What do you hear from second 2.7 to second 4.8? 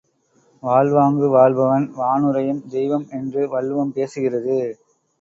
தெய்வம் என்று வள்ளுவம் பேசுகிறது.